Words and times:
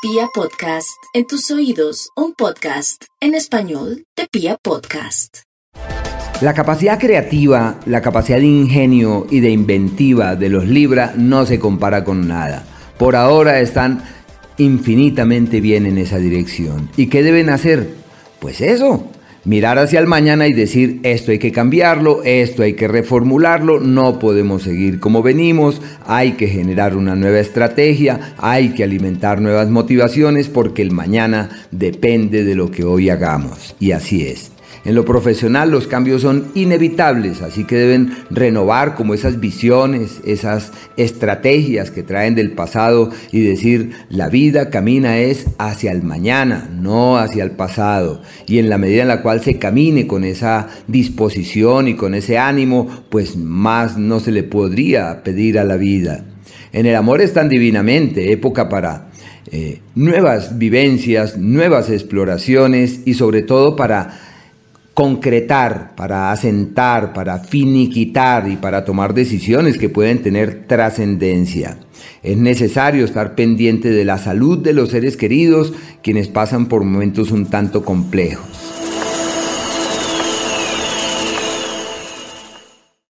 Pia 0.00 0.28
Podcast, 0.32 1.02
en 1.12 1.26
tus 1.26 1.50
oídos, 1.50 2.10
un 2.14 2.32
podcast 2.32 3.02
en 3.20 3.34
español 3.34 4.04
de 4.16 4.28
Pia 4.30 4.56
Podcast. 4.62 5.38
La 6.40 6.54
capacidad 6.54 7.00
creativa, 7.00 7.80
la 7.84 8.00
capacidad 8.00 8.38
de 8.38 8.44
ingenio 8.44 9.26
y 9.28 9.40
de 9.40 9.50
inventiva 9.50 10.36
de 10.36 10.50
los 10.50 10.68
Libra 10.68 11.14
no 11.16 11.44
se 11.46 11.58
compara 11.58 12.04
con 12.04 12.28
nada. 12.28 12.64
Por 12.96 13.16
ahora 13.16 13.58
están 13.58 14.04
infinitamente 14.56 15.60
bien 15.60 15.84
en 15.84 15.98
esa 15.98 16.18
dirección. 16.18 16.88
¿Y 16.96 17.08
qué 17.08 17.24
deben 17.24 17.50
hacer? 17.50 17.96
Pues 18.38 18.60
eso, 18.60 19.10
mirar 19.48 19.78
hacia 19.78 19.98
el 19.98 20.06
mañana 20.06 20.46
y 20.46 20.52
decir 20.52 21.00
esto 21.04 21.30
hay 21.30 21.38
que 21.38 21.52
cambiarlo, 21.52 22.22
esto 22.22 22.62
hay 22.62 22.74
que 22.74 22.86
reformularlo, 22.86 23.80
no 23.80 24.18
podemos 24.18 24.62
seguir 24.62 25.00
como 25.00 25.22
venimos, 25.22 25.80
hay 26.06 26.32
que 26.32 26.48
generar 26.48 26.94
una 26.94 27.16
nueva 27.16 27.38
estrategia, 27.38 28.34
hay 28.36 28.74
que 28.74 28.84
alimentar 28.84 29.40
nuevas 29.40 29.70
motivaciones 29.70 30.48
porque 30.48 30.82
el 30.82 30.90
mañana 30.90 31.48
depende 31.70 32.44
de 32.44 32.54
lo 32.54 32.70
que 32.70 32.84
hoy 32.84 33.08
hagamos. 33.08 33.74
Y 33.80 33.92
así 33.92 34.26
es. 34.26 34.52
En 34.84 34.94
lo 34.94 35.04
profesional 35.04 35.70
los 35.70 35.86
cambios 35.86 36.22
son 36.22 36.46
inevitables, 36.54 37.42
así 37.42 37.64
que 37.64 37.76
deben 37.76 38.16
renovar 38.30 38.94
como 38.94 39.14
esas 39.14 39.40
visiones, 39.40 40.20
esas 40.24 40.72
estrategias 40.96 41.90
que 41.90 42.02
traen 42.02 42.34
del 42.34 42.52
pasado 42.52 43.10
y 43.32 43.40
decir, 43.40 43.92
la 44.08 44.28
vida 44.28 44.70
camina 44.70 45.18
es 45.18 45.46
hacia 45.58 45.92
el 45.92 46.02
mañana, 46.02 46.70
no 46.72 47.18
hacia 47.18 47.44
el 47.44 47.50
pasado. 47.50 48.22
Y 48.46 48.58
en 48.58 48.70
la 48.70 48.78
medida 48.78 49.02
en 49.02 49.08
la 49.08 49.22
cual 49.22 49.42
se 49.42 49.58
camine 49.58 50.06
con 50.06 50.24
esa 50.24 50.68
disposición 50.86 51.88
y 51.88 51.94
con 51.94 52.14
ese 52.14 52.38
ánimo, 52.38 52.88
pues 53.10 53.36
más 53.36 53.98
no 53.98 54.20
se 54.20 54.32
le 54.32 54.42
podría 54.42 55.22
pedir 55.22 55.58
a 55.58 55.64
la 55.64 55.76
vida. 55.76 56.24
En 56.72 56.86
el 56.86 56.94
amor 56.94 57.20
están 57.20 57.48
divinamente, 57.48 58.32
época 58.32 58.68
para 58.68 59.08
eh, 59.50 59.80
nuevas 59.94 60.58
vivencias, 60.58 61.38
nuevas 61.38 61.88
exploraciones 61.88 63.00
y 63.06 63.14
sobre 63.14 63.42
todo 63.42 63.76
para 63.76 64.27
concretar, 64.98 65.92
para 65.94 66.32
asentar, 66.32 67.12
para 67.12 67.38
finiquitar 67.38 68.48
y 68.48 68.56
para 68.56 68.84
tomar 68.84 69.14
decisiones 69.14 69.78
que 69.78 69.88
pueden 69.88 70.24
tener 70.24 70.66
trascendencia. 70.66 71.78
Es 72.24 72.36
necesario 72.36 73.04
estar 73.04 73.36
pendiente 73.36 73.90
de 73.90 74.04
la 74.04 74.18
salud 74.18 74.58
de 74.58 74.72
los 74.72 74.90
seres 74.90 75.16
queridos, 75.16 75.72
quienes 76.02 76.26
pasan 76.26 76.66
por 76.66 76.82
momentos 76.82 77.30
un 77.30 77.46
tanto 77.46 77.84
complejos. 77.84 78.87